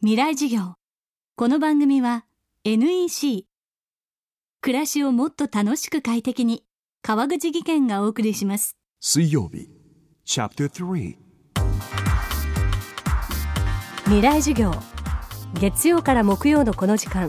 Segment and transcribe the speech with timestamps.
[0.00, 0.74] 未来授業。
[1.34, 2.24] この番組は
[2.62, 3.46] NEC
[4.60, 6.62] 暮らしをもっと楽しく快適に。
[7.02, 8.76] 川口義賢がお送りします。
[9.00, 9.68] 水曜日。
[10.24, 11.16] チャプター3
[14.04, 14.72] 未来授業。
[15.60, 17.28] 月曜から木曜のこの時間。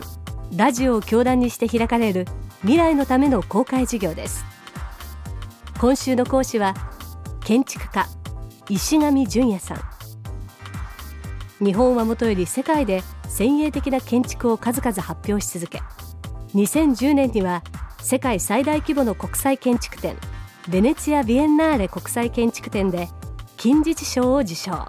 [0.56, 2.28] ラジオを教壇にして開かれる。
[2.62, 4.46] 未来のための公開授業です。
[5.82, 6.76] 今週の講師は
[7.44, 8.06] 建築家
[8.70, 9.99] 石上淳也さん
[11.62, 15.82] 日本はもとより世界で先鋭的な建築を数々発表し続け
[16.56, 17.64] 2010年には
[18.02, 20.16] 世界最大規模の国際建築展
[20.70, 23.10] ベネツィア・ビエンナーレ国際建築展で
[23.58, 24.88] 金獅子賞を受賞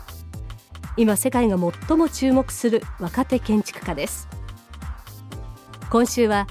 [0.97, 1.57] 今世界が
[1.89, 4.29] 最も注目する若手建築家です。
[5.91, 6.47] 今週は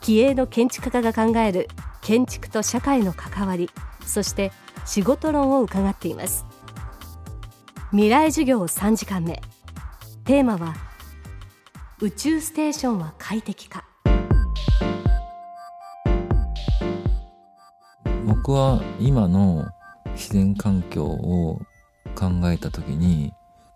[0.00, 1.68] 気鋭の建築家が考える
[2.02, 3.68] 建築と社会の関わり
[4.04, 4.52] そして
[4.84, 6.44] 仕事論を伺っています。
[7.90, 9.40] 未来授業3時間目。
[10.26, 10.74] テーマは
[12.00, 13.84] 宇宙ステーションは快適か
[18.26, 19.68] 僕は今の
[20.14, 21.60] 自然環境を
[22.16, 23.32] 考えた時に、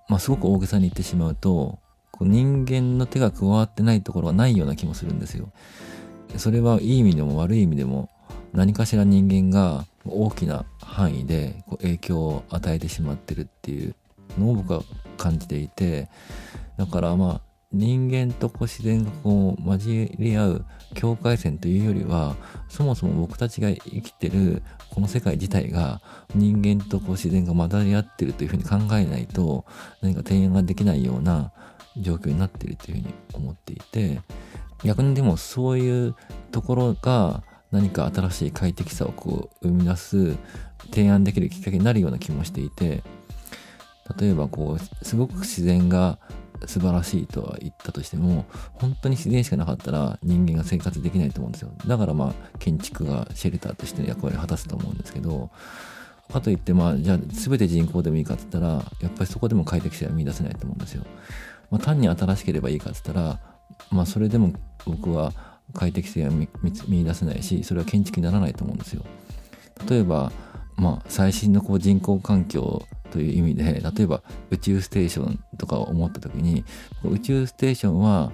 [0.08, 1.78] まあ、すごく大げさに言ってしまうと
[2.10, 5.52] こう人間の手が加わってないところはないような気もするんですよ。
[6.36, 8.10] それはいい意味でも悪い意味でも
[8.52, 13.94] 何かしら人間が大きな範囲でこう影響を与えてしまってるっていう
[14.36, 14.82] のを僕は
[15.20, 16.08] 感じていて
[16.76, 17.40] だからまあ
[17.72, 22.34] 人間とこう自然がこう交り合う境界線というよりは
[22.68, 26.00] そもそも僕たちが生きてるこの世界自体が
[26.34, 29.64] 人間とこう自然が混ざり合ってるというふうに考えないと
[30.00, 31.52] 何か提案ができないような
[31.96, 34.20] 状況になってるというふうに思っていて
[34.84, 36.16] 逆にでもそういう
[36.50, 40.36] ところが何か新しい快適さをこう生み出す
[40.92, 43.02] 提案できるきっかけになるような気もしていて
[44.18, 46.18] 例えばこうすごく自然が
[46.66, 48.44] 素晴らしいとは言ったとしても
[48.74, 51.72] 本当に自然しかなかったら人間が生活できないと思うんですよ。
[51.86, 55.50] だからまあ建築がシェルターとしての役割を果たすと思うんですけど
[56.30, 61.04] かといってまあじゃあ全て人工でもいいかって言ったらやっぱりそこでも快適性は見出せないと思うんですよ、
[61.70, 63.40] まあ、単に新しければいいかって言ったら
[63.90, 64.52] まあそれでも
[64.86, 65.32] 僕は
[65.74, 66.48] 快適性は見
[66.88, 69.04] 見出せないしそれは建築にならないと思うんですよ。
[69.88, 70.32] 例えば
[70.76, 76.64] まあ最新のこう人工環境という意味で例えば宇宙ステーションとかを思った時に
[77.04, 78.32] 宇宙ステーションは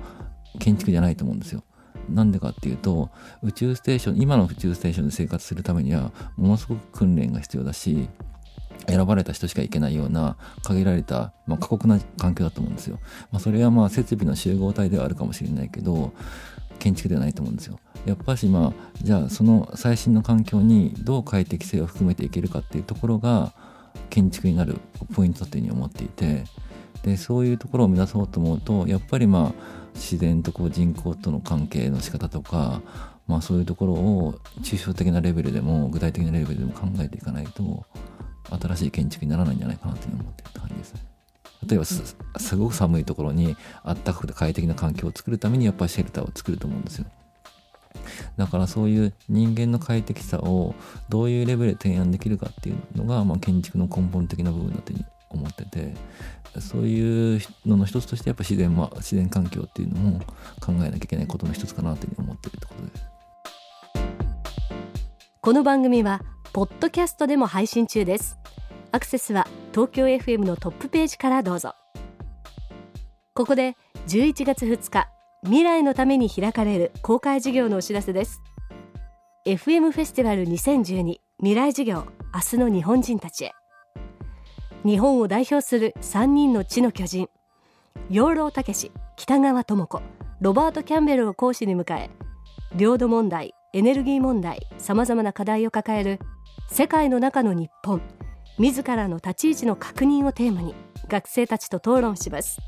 [0.59, 1.63] 建築じゃないと思うんですよ。
[2.09, 3.11] なんでかっていうと
[3.43, 8.09] 宇宙ステーション今の宇宙ステーションで生活するためにはものすごく訓練が必要だし
[8.89, 13.01] 選ばれた人しか行けないような限られた、まあ、過酷な環境だと思うんですよ。
[13.33, 16.13] まあ、それはまあ設備の集合体ではあるかもしれないけど
[16.79, 17.79] 建築ではないと思うんですよ。
[18.05, 18.73] やっぱしまあ
[19.03, 23.53] じゃあその最新の環境にどう快適性を含めていけるかっていうところが
[24.11, 24.79] 建築になる
[25.15, 26.45] ポイントだというふうに思っていて
[27.03, 32.83] でそういうところを目指そうと思うとやっぱりまあ自然とこう人口との関係の仕方とか、
[33.27, 37.85] まあ、そういうところを抽象的なレベルでも具体的なレベルでも考えていかないと
[38.51, 41.01] 新しい建築にならないんじゃないかなというふうに思っている感じですね。
[41.69, 47.07] 例えばすすごく寒いところにあったかくて快適な環境を作るためにやっぱりシェルターを作ると思うんですよ。
[48.37, 50.75] だからそういう人間の快適さを
[51.09, 54.93] どういうレベルで提案できるかっていうのが、まあ、建築の根本的な部分だと
[55.31, 55.95] 思ってて
[56.61, 60.21] そういうのの一つとしてやっぱ自然,、まあ、自然環境っていうのも
[60.61, 63.07] 考えなきゃいけないことの一つかなというふうに思っているところです。
[65.47, 66.23] この番組は
[66.53, 68.37] ポッドキャストでも配信中です
[68.91, 71.75] アクセスは東京 FM のトップページからどうぞ
[73.33, 73.77] ここで
[74.09, 75.09] 11月2日
[75.47, 78.43] 未来のために開かれる公開授業のお知らせです。
[79.47, 83.53] FM フェスティバル2012未来授業明日の日本人たちへ。
[84.85, 87.29] 日本を代表する3人の地の巨人
[88.11, 90.03] 養老孟司北川智子
[90.41, 92.11] ロバート・キャンベルを講師に迎え
[92.75, 96.19] 領土問題エネルギー問題さまざまな課題を抱える
[96.69, 98.03] 世界の中の日本
[98.59, 100.75] 自らの立ち位置の確認をテーマに
[101.09, 102.59] 学生たちと討論します。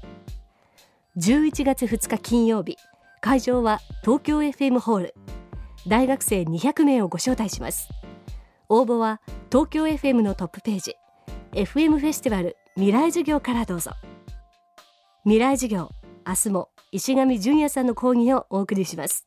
[1.18, 2.76] 11月2日金曜日。
[3.20, 5.14] 会場は東京 FM ホール。
[5.88, 7.88] 大学生200名をご招待します。
[8.68, 9.20] 応募は
[9.50, 10.94] 東京 FM のトップページ。
[11.54, 13.94] FM フェスティバル未来授業からどうぞ。
[15.24, 15.90] 未来授業
[16.24, 19.26] 明日も石上淳也さんの講義をお送りします。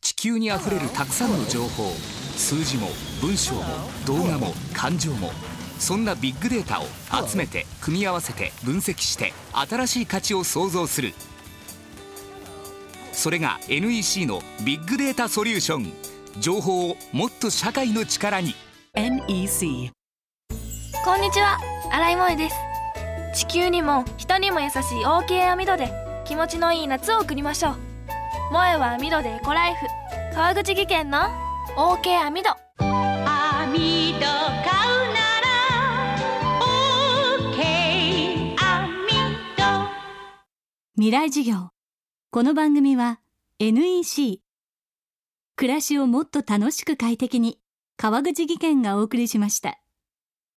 [0.00, 1.92] 地球にあふれるたくさんの情報。
[2.36, 2.88] 数字も
[3.22, 3.62] 文章も
[4.04, 5.30] 動画も感情も。
[5.78, 6.84] そんなビッグデータを
[7.26, 11.14] 集めて組み合わせて分析して新しい価値を創造する。
[13.12, 15.92] それが NEC のビッグデータソリューション。
[16.40, 18.54] 情報をもっと社会の力に。
[18.94, 19.90] NEC
[21.04, 21.58] こんにちは。
[21.90, 22.56] 新井萌です。
[23.34, 25.92] 地球にも人にも優しい OK 網戸で
[26.24, 27.74] 気持ちのいい夏を送りましょう。
[28.50, 29.86] 萌えは網戸でエコライフ。
[30.34, 31.18] 川口技研の
[31.76, 34.97] OK 網戸網戸買う
[41.00, 41.68] 未来授業。
[42.32, 43.20] この番組は
[43.60, 44.42] NEC
[45.54, 47.60] 暮らしをもっと楽しく快適に
[47.96, 49.78] 川口義賢がお送りしました。